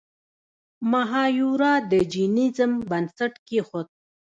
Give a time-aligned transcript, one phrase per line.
[0.91, 3.87] مهایورا د جینیزم بنسټ کیښود.